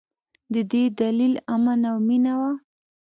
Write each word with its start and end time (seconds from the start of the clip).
د 0.53 0.55
دې 0.71 0.83
دلیل 1.01 1.33
امن 1.53 1.79
او 1.91 1.97
مینه 2.07 2.33
وه. 2.39 2.51